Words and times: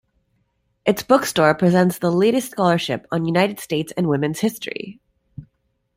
Its 0.83 1.03
bookstore 1.03 1.53
presents 1.53 1.99
the 1.99 2.11
latest 2.11 2.49
scholarship 2.49 3.05
on 3.11 3.23
United 3.27 3.59
States 3.59 3.93
and 3.95 4.07
women's 4.09 4.39
history. 4.39 4.99